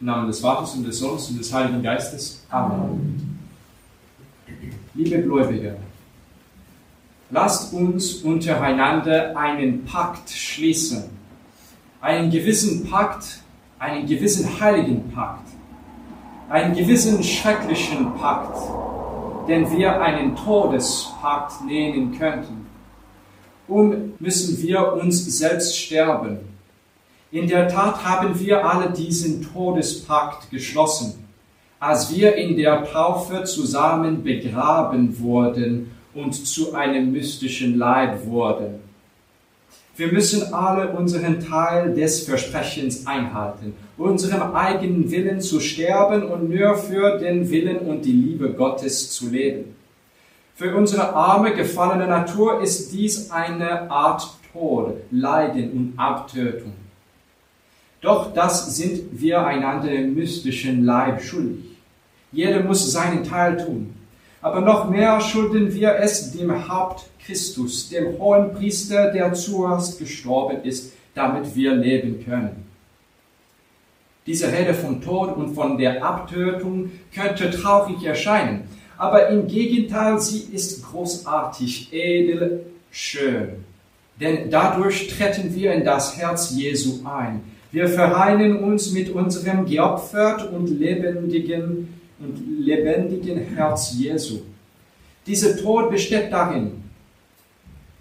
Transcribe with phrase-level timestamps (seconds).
[0.00, 2.42] Im Namen des Vaters und des Sohnes und des Heiligen Geistes.
[2.48, 3.38] Amen.
[4.94, 5.76] Liebe Gläubige,
[7.28, 11.04] lasst uns untereinander einen Pakt schließen.
[12.00, 13.40] Einen gewissen Pakt,
[13.78, 15.46] einen gewissen heiligen Pakt.
[16.48, 18.56] Einen gewissen schrecklichen Pakt,
[19.48, 22.66] den wir einen Todespakt nennen könnten.
[23.68, 26.38] Um müssen wir uns selbst sterben
[27.32, 31.24] in der Tat haben wir alle diesen Todespakt geschlossen,
[31.78, 38.80] als wir in der Taufe zusammen begraben wurden und zu einem mystischen Leib wurden.
[39.96, 46.74] Wir müssen alle unseren Teil des Versprechens einhalten, unserem eigenen Willen zu sterben und nur
[46.74, 49.76] für den Willen und die Liebe Gottes zu leben.
[50.54, 56.72] Für unsere arme, gefallene Natur ist dies eine Art Tod, Leiden und Abtötung.
[58.00, 61.64] Doch das sind wir einander im mystischen Leib schuldig.
[62.32, 63.94] Jeder muss seinen Teil tun.
[64.42, 70.62] Aber noch mehr schulden wir es dem Haupt Christus, dem hohen Priester, der zuerst gestorben
[70.64, 72.64] ist, damit wir leben können.
[74.26, 80.40] Diese Rede vom Tod und von der Abtötung könnte traurig erscheinen, aber im Gegenteil, sie
[80.52, 83.64] ist großartig, edel, schön.
[84.20, 87.40] Denn dadurch treten wir in das Herz Jesu ein,
[87.72, 94.40] wir vereinen uns mit unserem geopfert und lebendigen, und lebendigen Herz Jesu.
[95.26, 96.72] Dieser Tod besteht darin,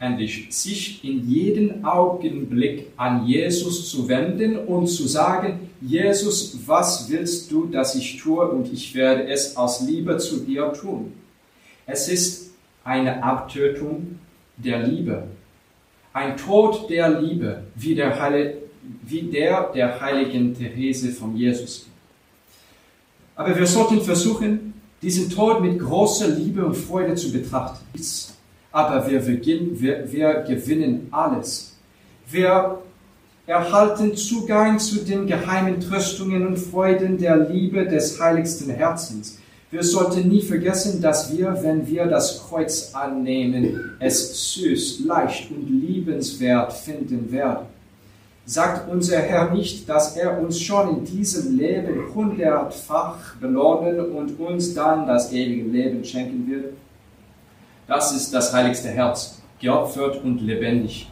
[0.00, 7.50] endlich sich in jedem Augenblick an Jesus zu wenden und zu sagen, Jesus, was willst
[7.50, 11.12] du, dass ich tue und ich werde es aus Liebe zu dir tun.
[11.86, 12.52] Es ist
[12.84, 14.18] eine Abtötung
[14.56, 15.24] der Liebe,
[16.12, 18.10] ein Tod der Liebe, wie der
[19.06, 21.86] wie der der heiligen Therese von Jesus.
[23.34, 27.84] Aber wir sollten versuchen, diesen Tod mit großer Liebe und Freude zu betrachten.
[28.72, 31.76] Aber wir, beginnen, wir, wir gewinnen alles.
[32.30, 32.78] Wir
[33.46, 39.38] erhalten Zugang zu den geheimen Tröstungen und Freuden der Liebe des heiligsten Herzens.
[39.70, 45.68] Wir sollten nie vergessen, dass wir, wenn wir das Kreuz annehmen, es süß, leicht und
[45.68, 47.66] liebenswert finden werden.
[48.48, 54.72] Sagt unser Herr nicht, dass er uns schon in diesem Leben hundertfach belohnen und uns
[54.72, 56.72] dann das ewige Leben schenken wird?
[57.86, 61.10] Das ist das heiligste Herz, geopfert und lebendig.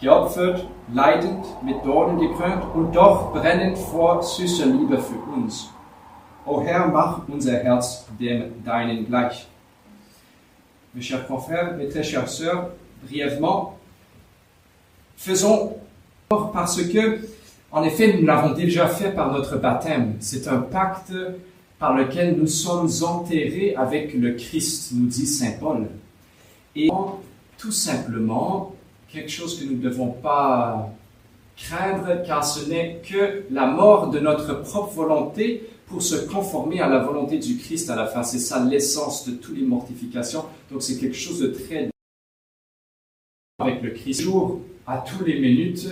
[0.00, 5.70] Geopfert, leidend, mit Dornen gekrönt und doch brennend vor süßer Liebe für uns.
[6.44, 9.46] O Herr, mach unser Herz dem Deinen gleich.
[10.92, 12.70] Mes chers confrères, mes très chères sœurs,
[13.06, 13.74] brièvement,
[15.16, 15.85] faisons
[16.28, 17.20] parce que,
[17.70, 20.16] en effet, nous l'avons déjà fait par notre baptême.
[20.20, 21.12] C'est un pacte
[21.78, 25.88] par lequel nous sommes enterrés avec le Christ, nous dit Saint Paul.
[26.74, 26.88] Et
[27.58, 28.74] tout simplement,
[29.08, 30.90] quelque chose que nous ne devons pas
[31.56, 36.88] craindre, car ce n'est que la mort de notre propre volonté pour se conformer à
[36.88, 38.22] la volonté du Christ à la fin.
[38.22, 40.44] C'est ça l'essence de toutes les mortifications.
[40.70, 41.88] Donc c'est quelque chose de très
[43.58, 44.22] avec le Christ.
[44.22, 45.88] Jour à tous les minutes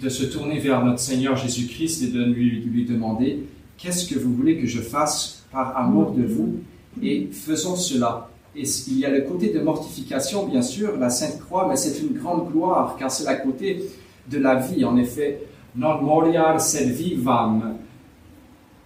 [0.00, 3.44] de se tourner vers notre Seigneur Jésus-Christ et de lui, demander
[3.76, 6.60] qu'est-ce que vous voulez que je fasse par amour de vous?
[7.02, 8.30] Et faisons cela.
[8.56, 12.00] Et il y a le côté de mortification, bien sûr, la Sainte Croix, mais c'est
[12.00, 13.84] une grande gloire car c'est la côté
[14.30, 14.84] de la vie.
[14.84, 15.42] En effet,
[15.76, 17.76] non moriar sed vivam,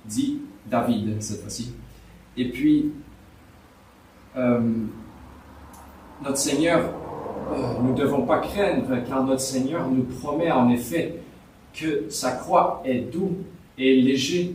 [0.04, 1.72] dit David cette fois-ci.
[2.36, 2.90] Et puis,
[4.36, 4.60] euh,
[6.24, 7.01] notre Seigneur
[7.82, 11.16] nous ne devons pas craindre, car notre Seigneur nous promet en effet
[11.74, 13.36] que sa croix est doux
[13.78, 14.54] et léger,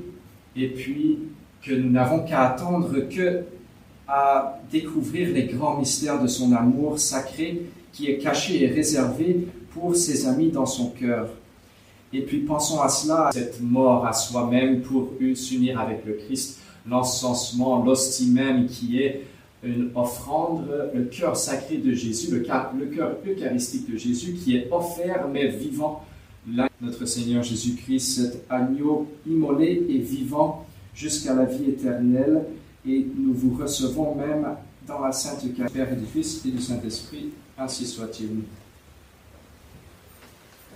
[0.56, 1.19] et puis
[1.62, 3.44] que nous n'avons qu'à attendre que
[4.07, 9.96] à découvrir les grands mystères de son amour sacré qui est caché et réservé pour
[9.96, 11.28] ses amis dans son cœur.
[12.13, 17.83] Et puis pensons à cela, cette mort à soi-même pour s'unir avec le Christ, l'encensement,
[17.83, 19.24] l'hostie même qui est
[19.63, 25.27] une offrande, le cœur sacré de Jésus, le cœur, eucharistique de Jésus qui est offert
[25.31, 26.04] mais vivant.
[26.80, 32.44] Notre Seigneur Jésus-Christ, cet agneau immolé et vivant jusqu'à la vie éternelle.
[32.88, 34.48] Et nous vous recevons même
[34.88, 35.44] dans la Sainte
[35.74, 37.31] Père et du Fils et du Saint-Esprit.
[37.57, 38.30] Ainsi soit-il.